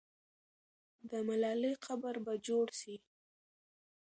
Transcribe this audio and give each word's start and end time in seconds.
د 1.09 1.11
ملالۍ 1.27 1.73
قبر 1.85 2.15
به 2.25 2.33
جوړ 2.47 2.65
سي. 2.79 2.95